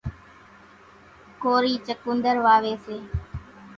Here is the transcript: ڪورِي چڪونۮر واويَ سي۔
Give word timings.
ڪورِي 1.43 1.73
چڪونۮر 1.85 2.37
واويَ 2.45 2.73
سي۔ 2.85 2.97